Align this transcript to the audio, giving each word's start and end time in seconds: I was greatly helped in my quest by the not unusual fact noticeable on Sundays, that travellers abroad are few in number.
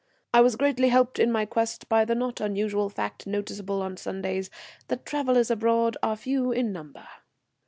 I 0.33 0.41
was 0.41 0.55
greatly 0.55 0.89
helped 0.89 1.19
in 1.19 1.31
my 1.31 1.45
quest 1.45 1.87
by 1.87 2.05
the 2.05 2.15
not 2.15 2.41
unusual 2.41 2.89
fact 2.89 3.27
noticeable 3.27 3.83
on 3.83 3.97
Sundays, 3.97 4.49
that 4.87 5.05
travellers 5.05 5.51
abroad 5.51 5.95
are 6.01 6.15
few 6.15 6.51
in 6.51 6.71
number. 6.73 7.07